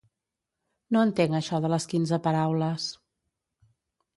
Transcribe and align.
No 0.95 1.03
entenc 1.07 1.35
això 1.39 1.59
de 1.65 1.71
les 1.73 1.85
quinze 1.93 2.21
paraules. 2.29 2.89